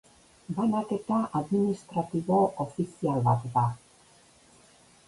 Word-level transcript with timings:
Banaketa 0.59 1.19
administratibo 1.41 2.41
ofizial 2.67 3.23
bat 3.31 3.47
da. 3.61 3.69